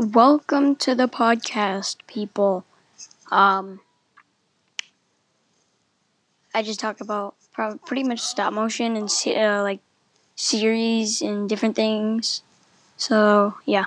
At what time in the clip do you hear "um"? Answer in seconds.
3.30-3.80